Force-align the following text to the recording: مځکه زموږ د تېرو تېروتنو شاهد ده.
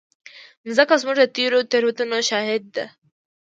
مځکه 0.65 0.95
زموږ 1.01 1.15
د 1.19 1.25
تېرو 1.35 1.59
تېروتنو 1.71 2.17
شاهد 2.29 2.63
ده. 2.75 2.85